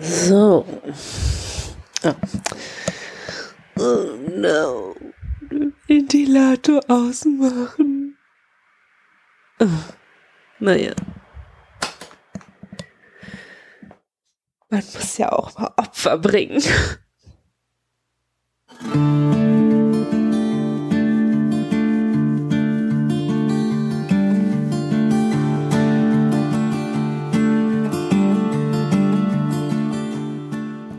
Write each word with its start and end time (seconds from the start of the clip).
So. 0.00 0.66
Oh. 2.02 2.14
oh 3.78 4.16
no. 4.36 4.94
Ventilator 5.86 6.80
ausmachen. 6.88 8.16
Oh. 9.60 9.66
Naja. 10.58 10.92
Man 14.68 14.82
muss 14.92 15.18
ja 15.18 15.30
auch 15.30 15.56
mal 15.56 15.72
Opfer 15.76 16.18
bringen. 16.18 16.62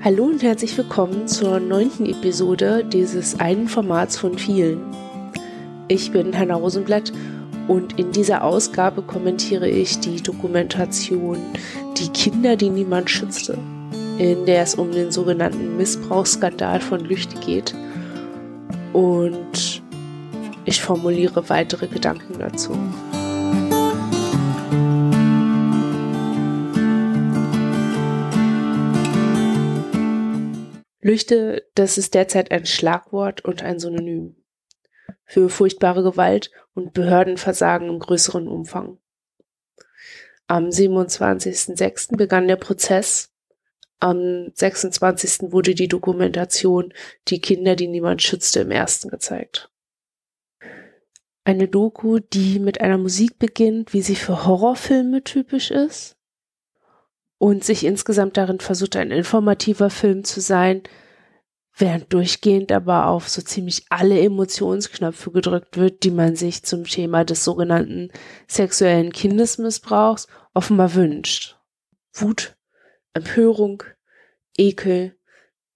Hallo 0.03 0.25
und 0.25 0.43
herzlich 0.43 0.77
willkommen 0.77 1.27
zur 1.27 1.59
neunten 1.59 2.05
Episode 2.05 2.85
dieses 2.85 3.39
einen 3.39 3.67
Formats 3.67 4.15
von 4.15 4.37
vielen. 4.37 4.79
Ich 5.87 6.11
bin 6.11 6.37
Hanna 6.37 6.53
Rosenblatt 6.53 7.11
und 7.67 7.97
in 7.97 8.11
dieser 8.11 8.43
Ausgabe 8.43 9.01
kommentiere 9.01 9.67
ich 9.67 9.99
die 9.99 10.21
Dokumentation 10.21 11.39
Die 11.97 12.09
Kinder, 12.09 12.55
die 12.55 12.69
niemand 12.69 13.09
schützte, 13.09 13.57
in 14.19 14.45
der 14.45 14.61
es 14.61 14.75
um 14.75 14.91
den 14.91 15.11
sogenannten 15.11 15.77
Missbrauchsskandal 15.77 16.79
von 16.79 16.99
Lüchte 16.99 17.35
geht. 17.39 17.73
Und 18.93 19.81
ich 20.65 20.79
formuliere 20.79 21.49
weitere 21.49 21.87
Gedanken 21.87 22.37
dazu. 22.37 22.77
Lüchte, 31.07 31.65
das 31.73 31.97
ist 31.97 32.15
derzeit 32.15 32.51
ein 32.51 32.65
Schlagwort 32.65 33.45
und 33.45 33.63
ein 33.63 33.79
Synonym 33.79 34.35
für 35.23 35.47
furchtbare 35.47 36.03
Gewalt 36.03 36.51
und 36.73 36.91
Behördenversagen 36.91 37.87
im 37.87 37.99
größeren 37.99 38.49
Umfang. 38.49 38.97
Am 40.47 40.65
27.06. 40.65 42.17
begann 42.17 42.49
der 42.49 42.57
Prozess. 42.57 43.31
Am 44.01 44.51
26. 44.53 45.53
wurde 45.53 45.75
die 45.75 45.87
Dokumentation 45.87 46.93
Die 47.29 47.39
Kinder, 47.39 47.77
die 47.77 47.87
niemand 47.87 48.21
schützte, 48.21 48.59
im 48.59 48.71
ersten 48.71 49.07
gezeigt. 49.07 49.71
Eine 51.45 51.69
Doku, 51.69 52.19
die 52.19 52.59
mit 52.59 52.81
einer 52.81 52.97
Musik 52.97 53.39
beginnt, 53.39 53.93
wie 53.93 54.01
sie 54.01 54.17
für 54.17 54.45
Horrorfilme 54.45 55.23
typisch 55.23 55.71
ist 55.71 56.16
und 57.37 57.63
sich 57.63 57.85
insgesamt 57.85 58.37
darin 58.37 58.59
versucht, 58.59 58.95
ein 58.95 59.11
informativer 59.11 59.89
Film 59.89 60.23
zu 60.23 60.41
sein, 60.41 60.83
während 61.75 62.11
durchgehend 62.11 62.71
aber 62.71 63.07
auf 63.07 63.29
so 63.29 63.41
ziemlich 63.41 63.85
alle 63.89 64.19
Emotionsknöpfe 64.19 65.31
gedrückt 65.31 65.77
wird, 65.77 66.03
die 66.03 66.11
man 66.11 66.35
sich 66.35 66.63
zum 66.63 66.85
Thema 66.85 67.23
des 67.23 67.43
sogenannten 67.43 68.11
sexuellen 68.47 69.11
Kindesmissbrauchs 69.11 70.27
offenbar 70.53 70.95
wünscht. 70.95 71.57
Wut, 72.13 72.57
Empörung, 73.13 73.83
Ekel, 74.57 75.15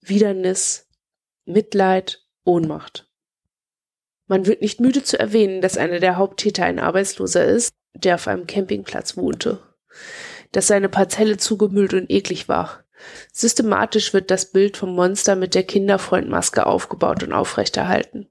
Widernis, 0.00 0.88
Mitleid, 1.44 2.24
Ohnmacht. 2.44 3.08
Man 4.26 4.46
wird 4.46 4.60
nicht 4.60 4.80
müde 4.80 5.04
zu 5.04 5.18
erwähnen, 5.18 5.60
dass 5.60 5.76
einer 5.76 6.00
der 6.00 6.16
Haupttäter 6.16 6.64
ein 6.64 6.80
Arbeitsloser 6.80 7.44
ist, 7.44 7.70
der 7.94 8.16
auf 8.16 8.26
einem 8.26 8.46
Campingplatz 8.46 9.16
wohnte 9.16 9.60
dass 10.52 10.66
seine 10.66 10.88
Parzelle 10.88 11.36
zugemüllt 11.38 11.94
und 11.94 12.10
eklig 12.10 12.48
war. 12.48 12.84
Systematisch 13.32 14.14
wird 14.14 14.30
das 14.30 14.52
Bild 14.52 14.76
vom 14.76 14.94
Monster 14.94 15.34
mit 15.34 15.54
der 15.54 15.64
Kinderfreundmaske 15.64 16.66
aufgebaut 16.66 17.22
und 17.22 17.32
aufrechterhalten. 17.32 18.28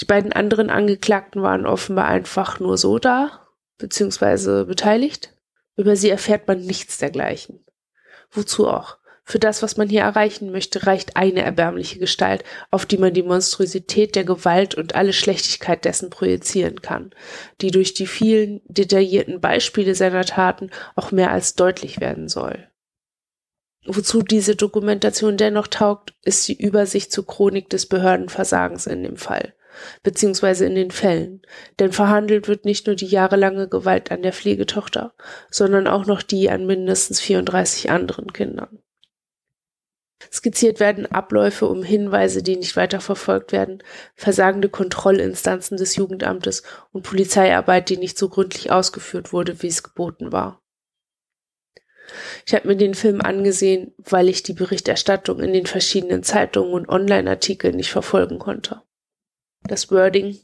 Die 0.00 0.06
beiden 0.06 0.32
anderen 0.32 0.70
Angeklagten 0.70 1.42
waren 1.42 1.66
offenbar 1.66 2.06
einfach 2.06 2.58
nur 2.58 2.78
so 2.78 2.98
da, 2.98 3.46
beziehungsweise 3.78 4.64
beteiligt. 4.64 5.36
Über 5.76 5.96
sie 5.96 6.10
erfährt 6.10 6.48
man 6.48 6.60
nichts 6.60 6.98
dergleichen. 6.98 7.64
Wozu 8.30 8.68
auch? 8.68 8.98
Für 9.24 9.38
das, 9.38 9.62
was 9.62 9.76
man 9.76 9.88
hier 9.88 10.00
erreichen 10.00 10.50
möchte, 10.50 10.86
reicht 10.86 11.16
eine 11.16 11.42
erbärmliche 11.42 11.98
Gestalt, 11.98 12.42
auf 12.70 12.86
die 12.86 12.98
man 12.98 13.14
die 13.14 13.22
Monstrosität 13.22 14.16
der 14.16 14.24
Gewalt 14.24 14.74
und 14.74 14.94
alle 14.96 15.12
Schlechtigkeit 15.12 15.84
dessen 15.84 16.10
projizieren 16.10 16.82
kann, 16.82 17.10
die 17.60 17.70
durch 17.70 17.94
die 17.94 18.08
vielen 18.08 18.60
detaillierten 18.66 19.40
Beispiele 19.40 19.94
seiner 19.94 20.24
Taten 20.24 20.70
auch 20.96 21.12
mehr 21.12 21.30
als 21.30 21.54
deutlich 21.54 22.00
werden 22.00 22.28
soll. 22.28 22.68
Wozu 23.86 24.22
diese 24.22 24.54
Dokumentation 24.56 25.36
dennoch 25.36 25.66
taugt, 25.66 26.14
ist 26.22 26.46
die 26.46 26.60
Übersicht 26.60 27.12
zur 27.12 27.26
Chronik 27.26 27.68
des 27.68 27.86
Behördenversagens 27.86 28.86
in 28.86 29.02
dem 29.02 29.16
Fall, 29.16 29.54
beziehungsweise 30.02 30.66
in 30.66 30.74
den 30.74 30.90
Fällen, 30.90 31.42
denn 31.78 31.92
verhandelt 31.92 32.48
wird 32.48 32.64
nicht 32.64 32.86
nur 32.86 32.96
die 32.96 33.06
jahrelange 33.06 33.68
Gewalt 33.68 34.12
an 34.12 34.22
der 34.22 34.32
Pflegetochter, 34.32 35.14
sondern 35.50 35.86
auch 35.86 36.06
noch 36.06 36.22
die 36.22 36.50
an 36.50 36.66
mindestens 36.66 37.20
34 37.20 37.90
anderen 37.90 38.32
Kindern. 38.32 38.78
Skizziert 40.30 40.80
werden 40.80 41.06
Abläufe 41.06 41.66
um 41.66 41.82
Hinweise, 41.82 42.42
die 42.42 42.56
nicht 42.56 42.76
weiter 42.76 43.00
verfolgt 43.00 43.52
werden, 43.52 43.82
versagende 44.14 44.68
Kontrollinstanzen 44.68 45.76
des 45.76 45.96
Jugendamtes 45.96 46.62
und 46.92 47.02
Polizeiarbeit, 47.02 47.88
die 47.88 47.96
nicht 47.96 48.18
so 48.18 48.28
gründlich 48.28 48.70
ausgeführt 48.70 49.32
wurde, 49.32 49.62
wie 49.62 49.68
es 49.68 49.82
geboten 49.82 50.32
war. 50.32 50.62
Ich 52.46 52.54
habe 52.54 52.68
mir 52.68 52.76
den 52.76 52.94
Film 52.94 53.20
angesehen, 53.20 53.94
weil 53.96 54.28
ich 54.28 54.42
die 54.42 54.52
Berichterstattung 54.52 55.40
in 55.40 55.52
den 55.52 55.66
verschiedenen 55.66 56.22
Zeitungen 56.22 56.74
und 56.74 56.88
Online-Artikeln 56.88 57.76
nicht 57.76 57.90
verfolgen 57.90 58.38
konnte. 58.38 58.82
Das 59.64 59.90
Wording, 59.90 60.38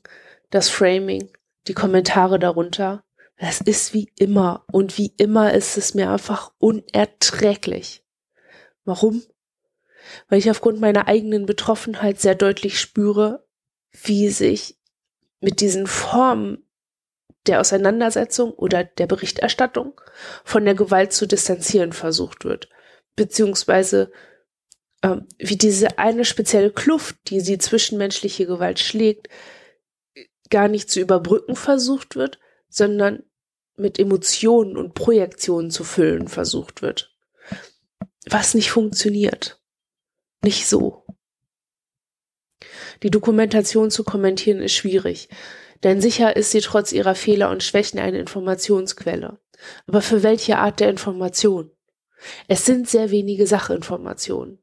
das 0.51 0.69
Framing, 0.69 1.31
die 1.67 1.75
Kommentare 1.75 2.39
darunter, 2.39 3.05
das 3.37 3.61
ist 3.61 3.95
wie 3.95 4.11
immer 4.17 4.65
und 4.73 4.99
wie 4.99 5.13
immer 5.17 5.53
ist 5.53 5.77
es 5.77 5.95
mir 5.95 6.11
einfach 6.11 6.53
unerträglich. 6.59 8.05
Warum? 8.85 9.23
Weil 10.29 10.39
ich 10.39 10.51
aufgrund 10.51 10.81
meiner 10.81 11.09
eigenen 11.09 11.47
Betroffenheit 11.47 12.21
sehr 12.21 12.35
deutlich 12.35 12.81
spüre, 12.81 13.47
wie 13.93 14.29
sich 14.29 14.77
mit 15.41 15.61
diesen 15.61 15.87
Formen 15.87 16.65
der 17.47 17.61
Auseinandersetzung 17.61 18.53
oder 18.53 18.85
der 18.85 19.07
Berichterstattung 19.07 20.01
von 20.45 20.65
der 20.65 20.75
Gewalt 20.75 21.13
zu 21.13 21.27
distanzieren 21.27 21.93
versucht 21.93 22.45
wird, 22.45 22.69
beziehungsweise 23.17 24.13
äh, 25.03 25.17
wie 25.39 25.57
diese 25.57 25.99
eine 25.99 26.25
spezielle 26.25 26.71
Kluft, 26.71 27.17
die 27.29 27.41
sie 27.41 27.59
zwischenmenschliche 27.59 28.47
Gewalt 28.47 28.81
schlägt, 28.81 29.29
gar 30.51 30.69
nicht 30.69 30.91
zu 30.91 31.01
überbrücken 31.01 31.57
versucht 31.57 32.17
wird, 32.17 32.39
sondern 32.69 33.23
mit 33.77 33.99
Emotionen 33.99 34.77
und 34.77 34.95
Projektionen 34.95 35.71
zu 35.71 35.85
füllen 35.85 36.29
versucht 36.29 36.83
wird. 36.83 37.15
Was 38.29 38.55
nicht 38.55 38.71
funktioniert 38.71 39.59
nicht 40.43 40.67
so. 40.67 41.05
Die 43.03 43.11
Dokumentation 43.11 43.91
zu 43.91 44.05
kommentieren 44.05 44.61
ist 44.61 44.75
schwierig, 44.75 45.29
denn 45.85 46.01
sicher 46.01 46.37
ist 46.37 46.51
sie 46.51 46.61
trotz 46.61 46.93
ihrer 46.93 47.15
Fehler 47.15 47.51
und 47.51 47.63
Schwächen 47.63 48.01
eine 48.01 48.19
Informationsquelle. 48.19 49.39
Aber 49.87 50.03
für 50.03 50.23
welche 50.23 50.59
Art 50.59 50.81
der 50.81 50.91
Information? 50.91 51.71
Es 52.49 52.65
sind 52.65 52.89
sehr 52.89 53.11
wenige 53.11 53.47
Sachinformationen. 53.47 54.59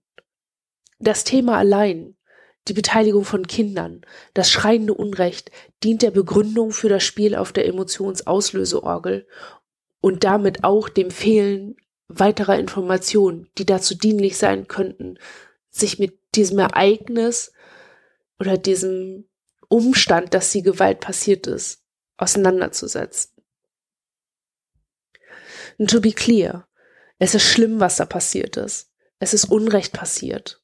Das 1.00 1.24
Thema 1.24 1.58
allein, 1.58 2.16
die 2.68 2.74
Beteiligung 2.74 3.26
von 3.26 3.48
Kindern, 3.48 4.02
das 4.34 4.50
schreiende 4.50 4.94
Unrecht 4.94 5.52
dient 5.84 6.02
der 6.02 6.12
Begründung 6.12 6.72
für 6.72 6.90
das 6.90 7.04
Spiel 7.04 7.36
auf 7.36 7.54
der 7.54 7.68
Emotionsauslöseorgel 7.68 9.28
und 10.02 10.24
damit 10.24 10.64
auch 10.64 10.90
dem 10.90 11.12
Fehlen 11.12 11.78
weiterer 12.08 12.58
Informationen, 12.58 13.50
die 13.58 13.66
dazu 13.66 13.96
dienlich 13.96 14.38
sein 14.38 14.68
könnten, 14.68 15.18
sich 15.76 16.00
mit 16.00 16.18
diesem 16.36 16.60
Ereignis 16.60 17.52
oder 18.40 18.58
diesem 18.58 19.28
Umstand, 19.68 20.34
dass 20.34 20.52
die 20.52 20.62
Gewalt 20.62 21.00
passiert 21.00 21.48
ist, 21.48 21.84
auseinanderzusetzen. 22.18 23.32
Und 25.78 25.90
to 25.90 26.00
be 26.00 26.12
clear, 26.12 26.68
es 27.20 27.36
ist 27.36 27.44
schlimm, 27.44 27.80
was 27.80 27.98
da 27.98 28.06
passiert 28.06 28.58
ist. 28.58 28.92
Es 29.20 29.34
ist 29.34 29.46
Unrecht 29.46 29.94
passiert. 29.94 30.62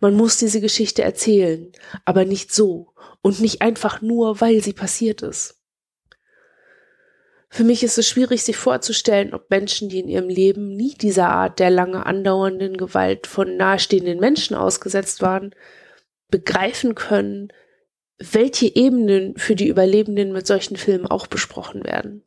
Man 0.00 0.14
muss 0.14 0.36
diese 0.36 0.60
Geschichte 0.60 1.02
erzählen, 1.02 1.70
aber 2.04 2.24
nicht 2.24 2.52
so 2.52 2.94
und 3.22 3.40
nicht 3.40 3.62
einfach 3.62 4.02
nur, 4.02 4.40
weil 4.40 4.62
sie 4.62 4.72
passiert 4.72 5.22
ist. 5.22 5.59
Für 7.52 7.64
mich 7.64 7.82
ist 7.82 7.98
es 7.98 8.08
schwierig, 8.08 8.44
sich 8.44 8.56
vorzustellen, 8.56 9.34
ob 9.34 9.50
Menschen, 9.50 9.88
die 9.88 9.98
in 9.98 10.08
ihrem 10.08 10.28
Leben 10.28 10.76
nie 10.76 10.94
dieser 10.94 11.30
Art 11.30 11.58
der 11.58 11.68
lange 11.68 12.06
andauernden 12.06 12.76
Gewalt 12.76 13.26
von 13.26 13.56
nahestehenden 13.56 14.20
Menschen 14.20 14.54
ausgesetzt 14.54 15.20
waren, 15.20 15.52
begreifen 16.30 16.94
können, 16.94 17.52
welche 18.18 18.74
Ebenen 18.76 19.36
für 19.36 19.56
die 19.56 19.66
Überlebenden 19.66 20.32
mit 20.32 20.46
solchen 20.46 20.76
Filmen 20.76 21.06
auch 21.06 21.26
besprochen 21.26 21.84
werden. 21.84 22.24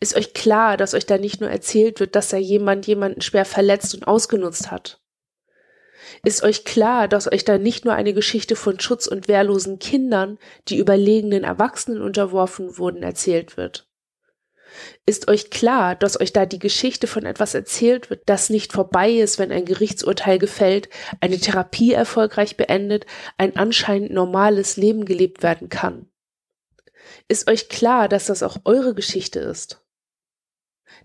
Ist 0.00 0.16
euch 0.16 0.32
klar, 0.32 0.78
dass 0.78 0.94
euch 0.94 1.04
da 1.04 1.18
nicht 1.18 1.42
nur 1.42 1.50
erzählt 1.50 2.00
wird, 2.00 2.16
dass 2.16 2.30
da 2.30 2.38
jemand 2.38 2.86
jemanden 2.86 3.20
schwer 3.20 3.44
verletzt 3.44 3.94
und 3.94 4.06
ausgenutzt 4.06 4.70
hat? 4.70 5.02
Ist 6.24 6.42
euch 6.42 6.64
klar, 6.64 7.08
dass 7.08 7.30
euch 7.30 7.44
da 7.44 7.58
nicht 7.58 7.84
nur 7.84 7.94
eine 7.94 8.14
Geschichte 8.14 8.56
von 8.56 8.80
Schutz 8.80 9.06
und 9.06 9.28
wehrlosen 9.28 9.78
Kindern, 9.78 10.38
die 10.68 10.78
überlegenen 10.78 11.44
Erwachsenen 11.44 12.02
unterworfen 12.02 12.78
wurden, 12.78 13.02
erzählt 13.02 13.56
wird? 13.56 13.88
Ist 15.06 15.28
euch 15.28 15.50
klar, 15.50 15.96
dass 15.96 16.20
euch 16.20 16.32
da 16.32 16.46
die 16.46 16.58
Geschichte 16.58 17.06
von 17.06 17.24
etwas 17.24 17.54
erzählt 17.54 18.10
wird, 18.10 18.22
das 18.26 18.50
nicht 18.50 18.72
vorbei 18.72 19.10
ist, 19.10 19.38
wenn 19.38 19.50
ein 19.50 19.64
Gerichtsurteil 19.64 20.38
gefällt, 20.38 20.88
eine 21.20 21.38
Therapie 21.38 21.92
erfolgreich 21.92 22.56
beendet, 22.56 23.06
ein 23.38 23.56
anscheinend 23.56 24.12
normales 24.12 24.76
Leben 24.76 25.04
gelebt 25.04 25.42
werden 25.42 25.68
kann? 25.68 26.10
Ist 27.28 27.48
euch 27.48 27.68
klar, 27.68 28.08
dass 28.08 28.26
das 28.26 28.42
auch 28.42 28.58
eure 28.64 28.94
Geschichte 28.94 29.40
ist? 29.40 29.82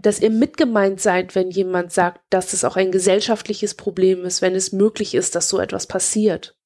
Dass 0.02 0.20
ihr 0.20 0.30
mitgemeint 0.30 1.00
seid, 1.00 1.36
wenn 1.36 1.52
jemand 1.52 1.92
sagt, 1.92 2.22
dass 2.30 2.54
es 2.54 2.64
auch 2.64 2.76
ein 2.76 2.92
gesellschaftliches 2.92 3.76
Problem 3.76 4.26
ist, 4.26 4.42
wenn 4.42 4.56
es 4.56 4.72
möglich 4.72 5.16
ist, 5.16 5.36
dass 5.36 5.50
so 5.50 5.60
etwas 5.60 5.88
passiert? 5.88 6.58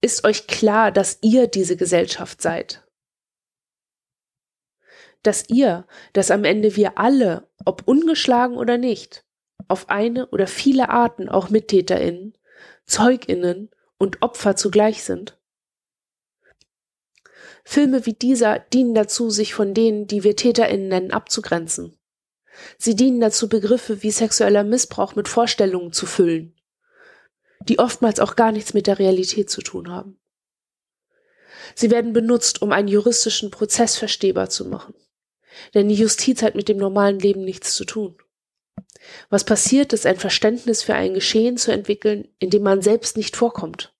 Ist 0.00 0.24
euch 0.24 0.46
klar, 0.46 0.92
dass 0.92 1.18
ihr 1.22 1.46
diese 1.46 1.76
Gesellschaft 1.76 2.40
seid? 2.40 2.86
dass 5.26 5.48
ihr, 5.48 5.86
dass 6.12 6.30
am 6.30 6.44
Ende 6.44 6.76
wir 6.76 6.98
alle, 6.98 7.48
ob 7.64 7.82
ungeschlagen 7.86 8.56
oder 8.56 8.78
nicht, 8.78 9.24
auf 9.68 9.88
eine 9.88 10.28
oder 10.28 10.46
viele 10.46 10.88
Arten 10.88 11.28
auch 11.28 11.50
MittäterInnen, 11.50 12.34
ZeugInnen 12.86 13.70
und 13.98 14.22
Opfer 14.22 14.54
zugleich 14.56 15.02
sind. 15.02 15.35
Filme 17.68 18.06
wie 18.06 18.12
dieser 18.12 18.60
dienen 18.60 18.94
dazu, 18.94 19.28
sich 19.28 19.52
von 19.52 19.74
denen, 19.74 20.06
die 20.06 20.22
wir 20.22 20.36
TäterInnen 20.36 20.86
nennen, 20.86 21.10
abzugrenzen. 21.10 21.98
Sie 22.78 22.94
dienen 22.94 23.20
dazu, 23.20 23.48
Begriffe 23.48 24.04
wie 24.04 24.12
sexueller 24.12 24.62
Missbrauch 24.62 25.16
mit 25.16 25.26
Vorstellungen 25.26 25.92
zu 25.92 26.06
füllen, 26.06 26.54
die 27.68 27.80
oftmals 27.80 28.20
auch 28.20 28.36
gar 28.36 28.52
nichts 28.52 28.72
mit 28.72 28.86
der 28.86 29.00
Realität 29.00 29.50
zu 29.50 29.62
tun 29.62 29.90
haben. 29.90 30.16
Sie 31.74 31.90
werden 31.90 32.12
benutzt, 32.12 32.62
um 32.62 32.70
einen 32.70 32.86
juristischen 32.86 33.50
Prozess 33.50 33.96
verstehbar 33.96 34.48
zu 34.48 34.66
machen. 34.66 34.94
Denn 35.74 35.88
die 35.88 35.96
Justiz 35.96 36.42
hat 36.42 36.54
mit 36.54 36.68
dem 36.68 36.76
normalen 36.76 37.18
Leben 37.18 37.44
nichts 37.44 37.74
zu 37.74 37.84
tun. 37.84 38.16
Was 39.28 39.42
passiert, 39.42 39.92
ist 39.92 40.06
ein 40.06 40.18
Verständnis 40.18 40.84
für 40.84 40.94
ein 40.94 41.14
Geschehen 41.14 41.56
zu 41.56 41.72
entwickeln, 41.72 42.28
in 42.38 42.50
dem 42.50 42.62
man 42.62 42.80
selbst 42.80 43.16
nicht 43.16 43.34
vorkommt, 43.36 43.92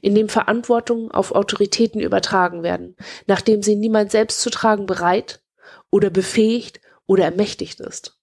in 0.00 0.14
dem 0.14 0.28
Verantwortungen 0.28 1.10
auf 1.10 1.32
Autoritäten 1.32 2.00
übertragen 2.00 2.62
werden, 2.62 2.96
nachdem 3.26 3.62
sie 3.62 3.76
niemand 3.76 4.10
selbst 4.10 4.40
zu 4.40 4.50
tragen 4.50 4.86
bereit 4.86 5.42
oder 5.90 6.10
befähigt 6.10 6.80
oder 7.06 7.24
ermächtigt 7.24 7.80
ist. 7.80 8.18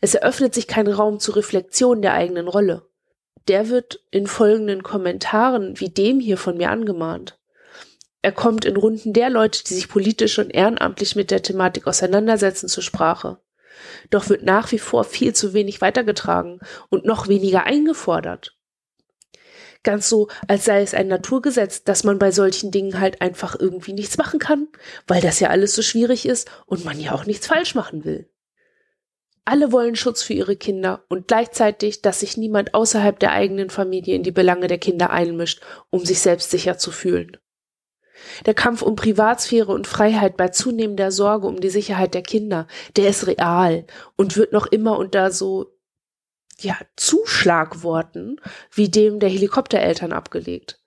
Es 0.00 0.14
eröffnet 0.14 0.54
sich 0.54 0.66
kein 0.66 0.86
Raum 0.86 1.18
zur 1.18 1.36
Reflexion 1.36 2.02
der 2.02 2.14
eigenen 2.14 2.48
Rolle. 2.48 2.88
Der 3.48 3.68
wird 3.68 4.02
in 4.10 4.26
folgenden 4.26 4.82
Kommentaren 4.82 5.78
wie 5.80 5.90
dem 5.90 6.20
hier 6.20 6.38
von 6.38 6.56
mir 6.56 6.70
angemahnt. 6.70 7.38
Er 8.22 8.32
kommt 8.32 8.64
in 8.64 8.76
Runden 8.76 9.12
der 9.12 9.28
Leute, 9.28 9.62
die 9.64 9.74
sich 9.74 9.88
politisch 9.88 10.38
und 10.38 10.50
ehrenamtlich 10.50 11.14
mit 11.14 11.30
der 11.30 11.42
Thematik 11.42 11.86
auseinandersetzen, 11.86 12.68
zur 12.68 12.82
Sprache. 12.82 13.38
Doch 14.08 14.30
wird 14.30 14.42
nach 14.42 14.72
wie 14.72 14.78
vor 14.78 15.04
viel 15.04 15.34
zu 15.34 15.52
wenig 15.52 15.82
weitergetragen 15.82 16.60
und 16.88 17.04
noch 17.04 17.28
weniger 17.28 17.64
eingefordert. 17.64 18.56
Ganz 19.84 20.08
so, 20.08 20.28
als 20.48 20.64
sei 20.64 20.82
es 20.82 20.94
ein 20.94 21.08
Naturgesetz, 21.08 21.84
dass 21.84 22.04
man 22.04 22.18
bei 22.18 22.32
solchen 22.32 22.70
Dingen 22.70 22.98
halt 22.98 23.20
einfach 23.20 23.54
irgendwie 23.58 23.92
nichts 23.92 24.16
machen 24.16 24.40
kann, 24.40 24.66
weil 25.06 25.20
das 25.20 25.38
ja 25.40 25.50
alles 25.50 25.74
so 25.74 25.82
schwierig 25.82 26.26
ist 26.26 26.50
und 26.66 26.84
man 26.84 26.98
ja 26.98 27.12
auch 27.12 27.26
nichts 27.26 27.46
falsch 27.46 27.74
machen 27.74 28.04
will. 28.04 28.28
Alle 29.44 29.72
wollen 29.72 29.94
Schutz 29.94 30.22
für 30.22 30.32
ihre 30.32 30.56
Kinder 30.56 31.04
und 31.10 31.28
gleichzeitig, 31.28 32.00
dass 32.00 32.20
sich 32.20 32.38
niemand 32.38 32.72
außerhalb 32.72 33.18
der 33.18 33.32
eigenen 33.32 33.68
Familie 33.68 34.16
in 34.16 34.22
die 34.22 34.32
Belange 34.32 34.68
der 34.68 34.78
Kinder 34.78 35.10
einmischt, 35.10 35.60
um 35.90 36.02
sich 36.02 36.20
selbst 36.20 36.50
sicher 36.50 36.78
zu 36.78 36.90
fühlen. 36.90 37.36
Der 38.46 38.54
Kampf 38.54 38.80
um 38.80 38.96
Privatsphäre 38.96 39.70
und 39.70 39.86
Freiheit 39.86 40.38
bei 40.38 40.48
zunehmender 40.48 41.10
Sorge 41.10 41.46
um 41.46 41.60
die 41.60 41.68
Sicherheit 41.68 42.14
der 42.14 42.22
Kinder, 42.22 42.66
der 42.96 43.10
ist 43.10 43.26
real 43.26 43.84
und 44.16 44.38
wird 44.38 44.52
noch 44.52 44.66
immer 44.66 44.98
unter 44.98 45.30
so 45.30 45.73
ja, 46.60 46.76
Zuschlagworten 46.96 48.40
wie 48.72 48.88
dem 48.88 49.20
der 49.20 49.28
Helikoptereltern 49.28 50.12
abgelegt. 50.12 50.80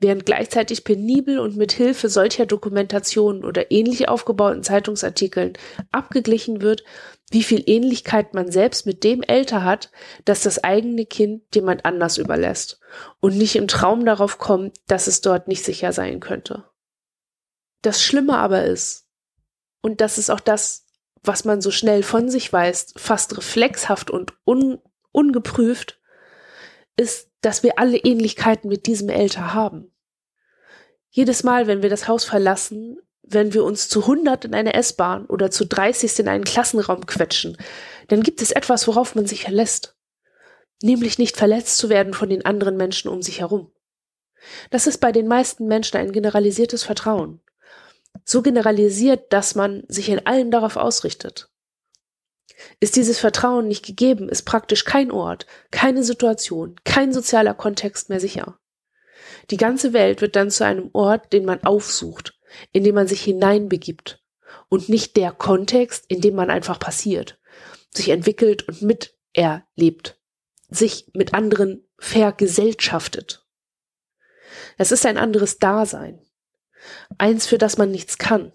Während 0.00 0.26
gleichzeitig 0.26 0.84
penibel 0.84 1.38
und 1.38 1.56
mit 1.56 1.72
Hilfe 1.72 2.08
solcher 2.08 2.46
Dokumentationen 2.46 3.44
oder 3.44 3.70
ähnlich 3.70 4.08
aufgebauten 4.08 4.62
Zeitungsartikeln 4.62 5.54
abgeglichen 5.92 6.60
wird, 6.60 6.84
wie 7.30 7.42
viel 7.42 7.62
Ähnlichkeit 7.66 8.34
man 8.34 8.50
selbst 8.50 8.86
mit 8.86 9.02
dem 9.02 9.22
älter 9.22 9.64
hat, 9.64 9.90
dass 10.24 10.42
das 10.42 10.62
eigene 10.62 11.06
Kind 11.06 11.42
jemand 11.54 11.84
anders 11.84 12.18
überlässt 12.18 12.80
und 13.20 13.36
nicht 13.38 13.56
im 13.56 13.68
Traum 13.68 14.04
darauf 14.04 14.38
kommt, 14.38 14.76
dass 14.88 15.06
es 15.06 15.20
dort 15.20 15.48
nicht 15.48 15.64
sicher 15.64 15.92
sein 15.92 16.20
könnte. 16.20 16.64
Das 17.82 18.02
Schlimme 18.02 18.36
aber 18.36 18.64
ist, 18.64 19.06
und 19.80 20.00
das 20.00 20.18
ist 20.18 20.30
auch 20.30 20.40
das, 20.40 20.86
was 21.22 21.44
man 21.44 21.60
so 21.60 21.70
schnell 21.70 22.02
von 22.02 22.28
sich 22.28 22.52
weiß, 22.52 22.94
fast 22.96 23.36
reflexhaft 23.36 24.10
und 24.10 24.34
un 24.44 24.80
ungeprüft, 25.14 26.00
ist, 26.96 27.30
dass 27.40 27.62
wir 27.62 27.78
alle 27.78 27.98
Ähnlichkeiten 27.98 28.68
mit 28.68 28.86
diesem 28.86 29.08
Älter 29.08 29.54
haben. 29.54 29.92
Jedes 31.10 31.42
Mal, 31.44 31.66
wenn 31.66 31.82
wir 31.82 31.90
das 31.90 32.08
Haus 32.08 32.24
verlassen, 32.24 32.98
wenn 33.22 33.54
wir 33.54 33.64
uns 33.64 33.88
zu 33.88 34.02
100 34.02 34.44
in 34.44 34.54
eine 34.54 34.74
S-Bahn 34.74 35.26
oder 35.26 35.50
zu 35.50 35.64
30 35.64 36.18
in 36.18 36.28
einen 36.28 36.44
Klassenraum 36.44 37.06
quetschen, 37.06 37.56
dann 38.08 38.22
gibt 38.22 38.42
es 38.42 38.50
etwas, 38.50 38.86
worauf 38.86 39.14
man 39.14 39.26
sich 39.26 39.44
verlässt. 39.44 39.96
Nämlich 40.82 41.18
nicht 41.18 41.36
verletzt 41.36 41.78
zu 41.78 41.88
werden 41.88 42.12
von 42.12 42.28
den 42.28 42.44
anderen 42.44 42.76
Menschen 42.76 43.08
um 43.08 43.22
sich 43.22 43.40
herum. 43.40 43.70
Das 44.70 44.86
ist 44.86 44.98
bei 44.98 45.12
den 45.12 45.26
meisten 45.26 45.66
Menschen 45.66 45.96
ein 45.96 46.12
generalisiertes 46.12 46.82
Vertrauen 46.82 47.40
so 48.24 48.42
generalisiert, 48.42 49.32
dass 49.32 49.54
man 49.54 49.84
sich 49.88 50.08
in 50.08 50.26
allem 50.26 50.50
darauf 50.50 50.76
ausrichtet. 50.76 51.50
Ist 52.80 52.96
dieses 52.96 53.18
Vertrauen 53.18 53.68
nicht 53.68 53.84
gegeben, 53.84 54.28
ist 54.28 54.42
praktisch 54.42 54.84
kein 54.84 55.10
Ort, 55.10 55.46
keine 55.70 56.02
Situation, 56.02 56.76
kein 56.84 57.12
sozialer 57.12 57.54
Kontext 57.54 58.08
mehr 58.08 58.20
sicher. 58.20 58.58
Die 59.50 59.56
ganze 59.56 59.92
Welt 59.92 60.20
wird 60.20 60.36
dann 60.36 60.50
zu 60.50 60.64
einem 60.64 60.90
Ort, 60.92 61.32
den 61.32 61.44
man 61.44 61.62
aufsucht, 61.64 62.38
in 62.72 62.84
dem 62.84 62.94
man 62.94 63.06
sich 63.06 63.22
hineinbegibt 63.22 64.22
und 64.68 64.88
nicht 64.88 65.16
der 65.16 65.32
Kontext, 65.32 66.04
in 66.08 66.20
dem 66.20 66.34
man 66.34 66.50
einfach 66.50 66.78
passiert, 66.78 67.38
sich 67.90 68.10
entwickelt 68.10 68.66
und 68.68 68.82
mit 68.82 69.14
erlebt, 69.32 70.18
sich 70.70 71.10
mit 71.14 71.34
anderen 71.34 71.86
vergesellschaftet. 71.98 73.44
Es 74.78 74.92
ist 74.92 75.06
ein 75.06 75.18
anderes 75.18 75.58
Dasein. 75.58 76.20
Eins, 77.18 77.46
für 77.46 77.58
das 77.58 77.78
man 77.78 77.90
nichts 77.90 78.18
kann. 78.18 78.52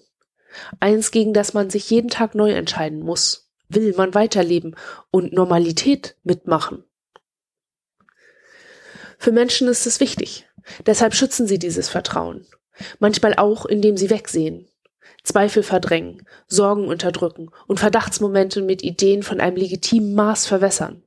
Eins, 0.80 1.12
gegen 1.12 1.34
das 1.34 1.54
man 1.54 1.70
sich 1.70 1.90
jeden 1.90 2.10
Tag 2.10 2.36
neu 2.36 2.52
entscheiden 2.52 3.00
muss. 3.00 3.49
Will 3.70 3.94
man 3.96 4.14
weiterleben 4.14 4.76
und 5.12 5.34
Normalität 5.34 6.16
mitmachen? 6.24 6.84
Für 9.18 9.32
Menschen 9.32 9.68
ist 9.68 9.86
es 9.86 10.00
wichtig. 10.00 10.48
Deshalb 10.86 11.14
schützen 11.14 11.48
sie 11.48 11.60
dieses 11.60 11.90
Vertrauen. 11.90 12.46
Manchmal 13.00 13.36
auch, 13.36 13.66
indem 13.66 13.98
sie 13.98 14.10
wegsehen, 14.10 14.68
Zweifel 15.24 15.64
verdrängen, 15.64 16.26
Sorgen 16.48 16.88
unterdrücken 16.88 17.52
und 17.68 17.80
Verdachtsmomente 17.80 18.62
mit 18.62 18.84
Ideen 18.84 19.24
von 19.24 19.40
einem 19.40 19.58
legitimen 19.58 20.16
Maß 20.16 20.48
verwässern. 20.48 21.04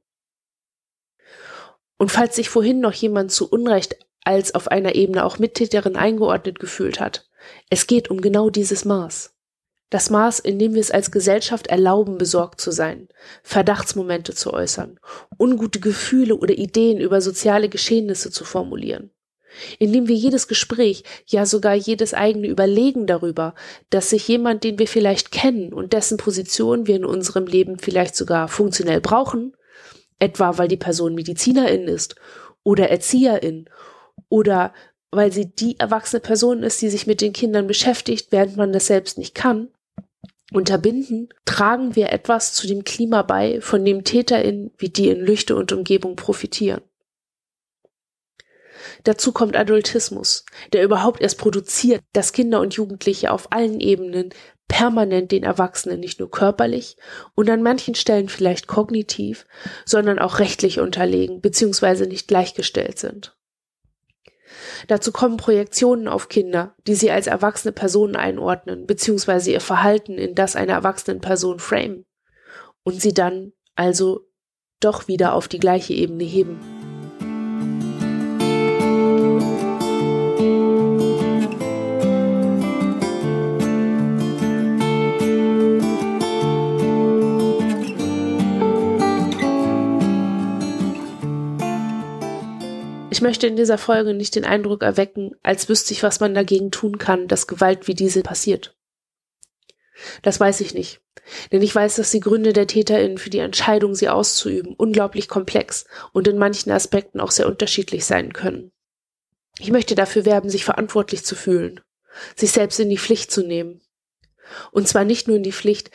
Und 1.98 2.10
falls 2.10 2.36
sich 2.36 2.48
vorhin 2.48 2.80
noch 2.80 2.92
jemand 2.92 3.32
zu 3.32 3.48
Unrecht 3.48 3.96
als 4.24 4.54
auf 4.54 4.68
einer 4.68 4.94
Ebene 4.94 5.24
auch 5.24 5.38
Mittäterin 5.38 5.96
eingeordnet 5.96 6.58
gefühlt 6.58 7.00
hat. 7.00 7.28
Es 7.70 7.86
geht 7.86 8.10
um 8.10 8.20
genau 8.20 8.50
dieses 8.50 8.84
Maß. 8.84 9.34
Das 9.92 10.08
Maß, 10.08 10.38
in 10.38 10.58
dem 10.58 10.72
wir 10.72 10.80
es 10.80 10.90
als 10.90 11.10
Gesellschaft 11.10 11.66
erlauben, 11.66 12.16
besorgt 12.16 12.62
zu 12.62 12.70
sein, 12.70 13.08
Verdachtsmomente 13.42 14.34
zu 14.34 14.54
äußern, 14.54 14.98
ungute 15.38 15.80
Gefühle 15.80 16.34
oder 16.34 16.56
Ideen 16.56 16.98
über 16.98 17.20
soziale 17.20 17.68
Geschehnisse 17.68 18.30
zu 18.30 18.46
formulieren. 18.46 19.10
Indem 19.78 20.08
wir 20.08 20.16
jedes 20.16 20.48
Gespräch, 20.48 21.04
ja 21.26 21.44
sogar 21.44 21.74
jedes 21.74 22.14
eigene 22.14 22.46
Überlegen 22.46 23.06
darüber, 23.06 23.54
dass 23.90 24.08
sich 24.08 24.26
jemand, 24.28 24.64
den 24.64 24.78
wir 24.78 24.88
vielleicht 24.88 25.30
kennen 25.30 25.74
und 25.74 25.92
dessen 25.92 26.16
Position 26.16 26.86
wir 26.86 26.96
in 26.96 27.04
unserem 27.04 27.44
Leben 27.44 27.78
vielleicht 27.78 28.16
sogar 28.16 28.48
funktionell 28.48 29.02
brauchen, 29.02 29.54
etwa 30.18 30.56
weil 30.56 30.68
die 30.68 30.78
Person 30.78 31.14
Medizinerin 31.14 31.86
ist 31.86 32.14
oder 32.64 32.88
Erzieherin 32.88 33.68
oder 34.30 34.72
weil 35.10 35.32
sie 35.32 35.54
die 35.54 35.78
erwachsene 35.78 36.20
Person 36.20 36.62
ist, 36.62 36.80
die 36.80 36.88
sich 36.88 37.06
mit 37.06 37.20
den 37.20 37.34
Kindern 37.34 37.66
beschäftigt, 37.66 38.28
während 38.30 38.56
man 38.56 38.72
das 38.72 38.86
selbst 38.86 39.18
nicht 39.18 39.34
kann, 39.34 39.68
unterbinden, 40.54 41.28
tragen 41.44 41.96
wir 41.96 42.10
etwas 42.10 42.52
zu 42.52 42.66
dem 42.66 42.84
Klima 42.84 43.22
bei, 43.22 43.60
von 43.60 43.84
dem 43.84 44.04
TäterInnen 44.04 44.72
wie 44.78 44.88
die 44.88 45.08
in 45.08 45.20
Lüchte 45.20 45.56
und 45.56 45.72
Umgebung 45.72 46.16
profitieren. 46.16 46.82
Dazu 49.04 49.32
kommt 49.32 49.56
Adultismus, 49.56 50.44
der 50.72 50.82
überhaupt 50.84 51.20
erst 51.20 51.38
produziert, 51.38 52.02
dass 52.12 52.32
Kinder 52.32 52.60
und 52.60 52.74
Jugendliche 52.74 53.30
auf 53.30 53.52
allen 53.52 53.80
Ebenen 53.80 54.30
permanent 54.68 55.32
den 55.32 55.42
Erwachsenen 55.42 56.00
nicht 56.00 56.18
nur 56.18 56.30
körperlich 56.30 56.96
und 57.34 57.50
an 57.50 57.62
manchen 57.62 57.94
Stellen 57.94 58.28
vielleicht 58.28 58.66
kognitiv, 58.66 59.46
sondern 59.84 60.18
auch 60.18 60.38
rechtlich 60.38 60.80
unterlegen 60.80 61.40
bzw. 61.40 62.06
nicht 62.06 62.28
gleichgestellt 62.28 62.98
sind. 62.98 63.36
Dazu 64.88 65.12
kommen 65.12 65.36
Projektionen 65.36 66.08
auf 66.08 66.28
Kinder, 66.28 66.74
die 66.86 66.94
sie 66.94 67.10
als 67.10 67.26
erwachsene 67.26 67.72
Personen 67.72 68.16
einordnen 68.16 68.86
bzw. 68.86 69.52
ihr 69.52 69.60
Verhalten 69.60 70.18
in 70.18 70.34
das 70.34 70.56
einer 70.56 70.74
erwachsenen 70.74 71.20
Person 71.20 71.58
framen 71.58 72.04
und 72.82 73.00
sie 73.00 73.14
dann 73.14 73.52
also 73.74 74.26
doch 74.80 75.08
wieder 75.08 75.34
auf 75.34 75.48
die 75.48 75.60
gleiche 75.60 75.94
Ebene 75.94 76.24
heben. 76.24 76.81
Möchte 93.22 93.46
in 93.46 93.56
dieser 93.56 93.78
Folge 93.78 94.14
nicht 94.14 94.34
den 94.34 94.44
Eindruck 94.44 94.82
erwecken, 94.82 95.32
als 95.42 95.68
wüsste 95.68 95.94
ich, 95.94 96.02
was 96.02 96.20
man 96.20 96.34
dagegen 96.34 96.70
tun 96.70 96.98
kann, 96.98 97.28
dass 97.28 97.46
Gewalt 97.46 97.88
wie 97.88 97.94
diese 97.94 98.22
passiert. 98.22 98.76
Das 100.22 100.40
weiß 100.40 100.60
ich 100.60 100.74
nicht. 100.74 101.00
Denn 101.52 101.62
ich 101.62 101.74
weiß, 101.74 101.96
dass 101.96 102.10
die 102.10 102.20
Gründe 102.20 102.52
der 102.52 102.66
TäterInnen 102.66 103.18
für 103.18 103.30
die 103.30 103.38
Entscheidung, 103.38 103.94
sie 103.94 104.08
auszuüben, 104.08 104.74
unglaublich 104.74 105.28
komplex 105.28 105.86
und 106.12 106.28
in 106.28 106.38
manchen 106.38 106.70
Aspekten 106.70 107.20
auch 107.20 107.30
sehr 107.30 107.46
unterschiedlich 107.46 108.04
sein 108.04 108.32
können. 108.32 108.72
Ich 109.58 109.70
möchte 109.70 109.94
dafür 109.94 110.24
werben, 110.24 110.50
sich 110.50 110.64
verantwortlich 110.64 111.24
zu 111.24 111.34
fühlen, 111.34 111.80
sich 112.34 112.52
selbst 112.52 112.80
in 112.80 112.88
die 112.88 112.98
Pflicht 112.98 113.30
zu 113.30 113.42
nehmen. 113.42 113.80
Und 114.72 114.88
zwar 114.88 115.04
nicht 115.04 115.28
nur 115.28 115.36
in 115.36 115.42
die 115.42 115.52
Pflicht, 115.52 115.90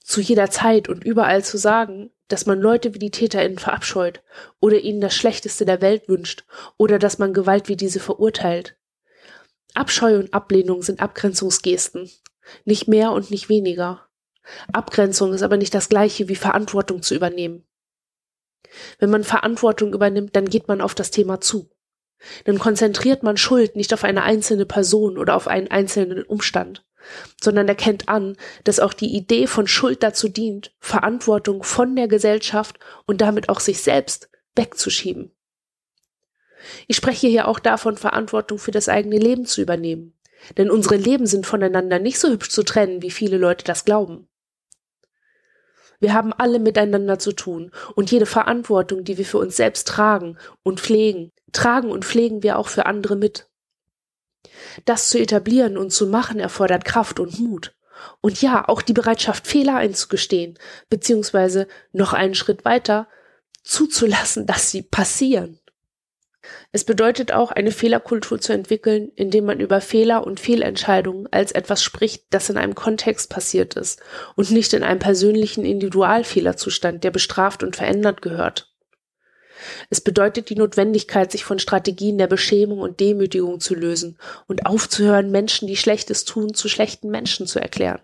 zu 0.00 0.20
jeder 0.20 0.50
Zeit 0.50 0.88
und 0.88 1.04
überall 1.04 1.44
zu 1.44 1.58
sagen, 1.58 2.10
dass 2.28 2.46
man 2.46 2.60
Leute 2.60 2.94
wie 2.94 2.98
die 2.98 3.10
TäterInnen 3.10 3.58
verabscheut 3.58 4.22
oder 4.60 4.78
ihnen 4.78 5.00
das 5.00 5.14
Schlechteste 5.14 5.64
der 5.64 5.80
Welt 5.80 6.08
wünscht 6.08 6.44
oder 6.76 6.98
dass 6.98 7.18
man 7.18 7.34
Gewalt 7.34 7.68
wie 7.68 7.76
diese 7.76 8.00
verurteilt. 8.00 8.76
Abscheu 9.74 10.16
und 10.16 10.32
Ablehnung 10.34 10.82
sind 10.82 11.00
Abgrenzungsgesten, 11.00 12.10
nicht 12.64 12.88
mehr 12.88 13.12
und 13.12 13.30
nicht 13.30 13.48
weniger. 13.48 14.08
Abgrenzung 14.72 15.32
ist 15.32 15.42
aber 15.42 15.56
nicht 15.56 15.74
das 15.74 15.88
gleiche 15.88 16.28
wie 16.28 16.36
Verantwortung 16.36 17.02
zu 17.02 17.14
übernehmen. 17.14 17.66
Wenn 18.98 19.10
man 19.10 19.24
Verantwortung 19.24 19.92
übernimmt, 19.92 20.36
dann 20.36 20.48
geht 20.48 20.68
man 20.68 20.80
auf 20.80 20.94
das 20.94 21.10
Thema 21.10 21.40
zu. 21.40 21.70
Dann 22.44 22.58
konzentriert 22.58 23.22
man 23.22 23.36
Schuld 23.36 23.76
nicht 23.76 23.94
auf 23.94 24.04
eine 24.04 24.22
einzelne 24.22 24.66
Person 24.66 25.18
oder 25.18 25.36
auf 25.36 25.46
einen 25.46 25.68
einzelnen 25.68 26.24
Umstand, 26.24 26.84
sondern 27.40 27.68
erkennt 27.68 28.08
an, 28.08 28.36
dass 28.64 28.80
auch 28.80 28.92
die 28.92 29.14
Idee 29.14 29.46
von 29.46 29.66
Schuld 29.66 30.02
dazu 30.02 30.28
dient, 30.28 30.72
Verantwortung 30.80 31.62
von 31.62 31.96
der 31.96 32.08
Gesellschaft 32.08 32.78
und 33.06 33.20
damit 33.20 33.48
auch 33.48 33.60
sich 33.60 33.82
selbst 33.82 34.30
wegzuschieben. 34.56 35.32
Ich 36.86 36.96
spreche 36.96 37.28
hier 37.28 37.48
auch 37.48 37.58
davon, 37.58 37.96
Verantwortung 37.96 38.58
für 38.58 38.72
das 38.72 38.88
eigene 38.88 39.18
Leben 39.18 39.46
zu 39.46 39.62
übernehmen. 39.62 40.14
Denn 40.56 40.70
unsere 40.70 40.96
Leben 40.96 41.26
sind 41.26 41.46
voneinander 41.46 41.98
nicht 41.98 42.18
so 42.18 42.28
hübsch 42.28 42.50
zu 42.50 42.62
trennen, 42.62 43.02
wie 43.02 43.10
viele 43.10 43.38
Leute 43.38 43.64
das 43.64 43.84
glauben. 43.84 44.28
Wir 46.00 46.14
haben 46.14 46.32
alle 46.32 46.60
miteinander 46.60 47.18
zu 47.18 47.32
tun 47.32 47.72
und 47.96 48.12
jede 48.12 48.26
Verantwortung, 48.26 49.02
die 49.02 49.18
wir 49.18 49.24
für 49.24 49.38
uns 49.38 49.56
selbst 49.56 49.88
tragen 49.88 50.38
und 50.62 50.80
pflegen, 50.80 51.32
tragen 51.52 51.90
und 51.90 52.04
pflegen 52.04 52.44
wir 52.44 52.58
auch 52.58 52.68
für 52.68 52.86
andere 52.86 53.16
mit. 53.16 53.47
Das 54.84 55.10
zu 55.10 55.18
etablieren 55.18 55.76
und 55.76 55.90
zu 55.90 56.06
machen 56.06 56.40
erfordert 56.40 56.84
Kraft 56.84 57.20
und 57.20 57.38
Mut. 57.38 57.74
Und 58.20 58.40
ja, 58.42 58.66
auch 58.68 58.82
die 58.82 58.92
Bereitschaft, 58.92 59.46
Fehler 59.46 59.76
einzugestehen, 59.76 60.58
beziehungsweise 60.88 61.66
noch 61.92 62.12
einen 62.12 62.34
Schritt 62.34 62.64
weiter, 62.64 63.08
zuzulassen, 63.62 64.46
dass 64.46 64.70
sie 64.70 64.82
passieren. 64.82 65.60
Es 66.72 66.84
bedeutet 66.84 67.32
auch, 67.32 67.50
eine 67.50 67.72
Fehlerkultur 67.72 68.40
zu 68.40 68.52
entwickeln, 68.52 69.10
indem 69.16 69.44
man 69.44 69.60
über 69.60 69.80
Fehler 69.80 70.26
und 70.26 70.40
Fehlentscheidungen 70.40 71.26
als 71.30 71.52
etwas 71.52 71.82
spricht, 71.82 72.24
das 72.30 72.48
in 72.48 72.56
einem 72.56 72.74
Kontext 72.74 73.28
passiert 73.28 73.74
ist 73.74 74.00
und 74.34 74.50
nicht 74.50 74.72
in 74.72 74.82
einem 74.82 75.00
persönlichen 75.00 75.64
Individualfehlerzustand, 75.64 77.04
der 77.04 77.10
bestraft 77.10 77.62
und 77.62 77.76
verändert 77.76 78.22
gehört. 78.22 78.72
Es 79.90 80.00
bedeutet 80.00 80.50
die 80.50 80.56
Notwendigkeit, 80.56 81.32
sich 81.32 81.44
von 81.44 81.58
Strategien 81.58 82.18
der 82.18 82.26
Beschämung 82.26 82.78
und 82.80 83.00
Demütigung 83.00 83.60
zu 83.60 83.74
lösen 83.74 84.18
und 84.46 84.66
aufzuhören, 84.66 85.30
Menschen, 85.30 85.68
die 85.68 85.76
Schlechtes 85.76 86.24
tun, 86.24 86.54
zu 86.54 86.68
schlechten 86.68 87.10
Menschen 87.10 87.46
zu 87.46 87.58
erklären. 87.58 88.00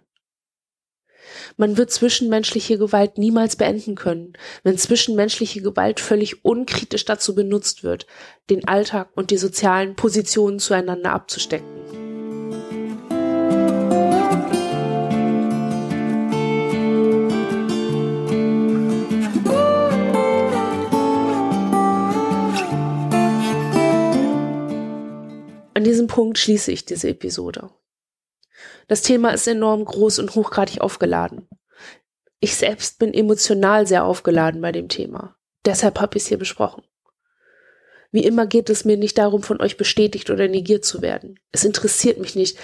Man 1.56 1.76
wird 1.76 1.90
zwischenmenschliche 1.90 2.78
Gewalt 2.78 3.18
niemals 3.18 3.56
beenden 3.56 3.94
können, 3.94 4.34
wenn 4.62 4.78
zwischenmenschliche 4.78 5.62
Gewalt 5.62 6.00
völlig 6.00 6.44
unkritisch 6.44 7.04
dazu 7.04 7.34
benutzt 7.34 7.82
wird, 7.84 8.06
den 8.50 8.66
Alltag 8.66 9.10
und 9.14 9.30
die 9.30 9.36
sozialen 9.36 9.94
Positionen 9.94 10.58
zueinander 10.58 11.12
abzustecken. 11.12 12.03
Punkt 26.14 26.38
schließe 26.38 26.70
ich 26.70 26.84
diese 26.84 27.08
Episode. 27.08 27.70
Das 28.86 29.02
Thema 29.02 29.30
ist 29.30 29.48
enorm 29.48 29.84
groß 29.84 30.20
und 30.20 30.36
hochgradig 30.36 30.80
aufgeladen. 30.80 31.48
Ich 32.38 32.54
selbst 32.54 33.00
bin 33.00 33.12
emotional 33.12 33.88
sehr 33.88 34.04
aufgeladen 34.04 34.60
bei 34.60 34.70
dem 34.70 34.88
Thema. 34.88 35.34
Deshalb 35.64 36.00
habe 36.00 36.16
ich 36.16 36.22
es 36.22 36.28
hier 36.28 36.38
besprochen. 36.38 36.84
Wie 38.12 38.22
immer 38.22 38.46
geht 38.46 38.70
es 38.70 38.84
mir 38.84 38.96
nicht 38.96 39.18
darum, 39.18 39.42
von 39.42 39.60
euch 39.60 39.76
bestätigt 39.76 40.30
oder 40.30 40.46
negiert 40.46 40.84
zu 40.84 41.02
werden. 41.02 41.40
Es 41.50 41.64
interessiert 41.64 42.18
mich 42.18 42.36
nicht, 42.36 42.58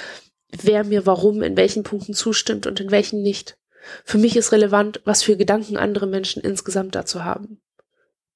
wer 0.62 0.84
mir 0.84 1.04
warum 1.04 1.42
in 1.42 1.56
welchen 1.56 1.82
Punkten 1.82 2.14
zustimmt 2.14 2.68
und 2.68 2.78
in 2.78 2.92
welchen 2.92 3.20
nicht. 3.20 3.58
Für 4.04 4.18
mich 4.18 4.36
ist 4.36 4.52
relevant, 4.52 5.00
was 5.04 5.24
für 5.24 5.36
Gedanken 5.36 5.76
andere 5.76 6.06
Menschen 6.06 6.40
insgesamt 6.40 6.94
dazu 6.94 7.24
haben. 7.24 7.60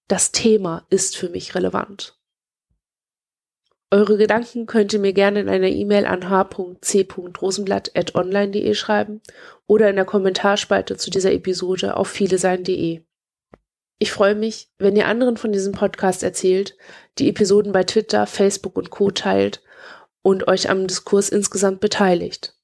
Das 0.08 0.32
Thema 0.32 0.84
ist 0.90 1.16
für 1.16 1.28
mich 1.28 1.54
relevant. 1.54 2.18
Eure 3.90 4.16
Gedanken 4.16 4.66
könnt 4.66 4.92
ihr 4.92 4.98
mir 4.98 5.12
gerne 5.12 5.40
in 5.40 5.48
einer 5.48 5.68
E-Mail 5.68 6.06
an 6.06 6.28
h.c.rosenblatt.online.de 6.28 8.74
schreiben 8.74 9.20
oder 9.66 9.90
in 9.90 9.96
der 9.96 10.04
Kommentarspalte 10.04 10.96
zu 10.96 11.10
dieser 11.10 11.32
Episode 11.32 11.96
auf 11.96 12.08
vielesein.de. 12.08 13.02
Ich 13.98 14.12
freue 14.12 14.34
mich, 14.34 14.70
wenn 14.78 14.96
ihr 14.96 15.06
anderen 15.06 15.36
von 15.36 15.52
diesem 15.52 15.72
Podcast 15.72 16.22
erzählt, 16.22 16.76
die 17.18 17.28
Episoden 17.28 17.72
bei 17.72 17.84
Twitter, 17.84 18.26
Facebook 18.26 18.76
und 18.76 18.90
Co. 18.90 19.10
teilt 19.10 19.62
und 20.22 20.48
euch 20.48 20.68
am 20.68 20.86
Diskurs 20.86 21.28
insgesamt 21.28 21.80
beteiligt. 21.80 22.56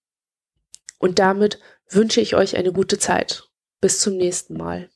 Und 0.99 1.19
damit 1.19 1.61
wünsche 1.89 2.21
ich 2.21 2.35
euch 2.35 2.57
eine 2.57 2.73
gute 2.73 2.99
Zeit. 2.99 3.49
Bis 3.81 4.01
zum 4.01 4.17
nächsten 4.17 4.57
Mal. 4.57 4.91